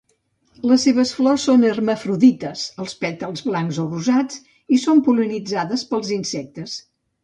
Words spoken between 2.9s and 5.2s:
pètals blancs o rosats i són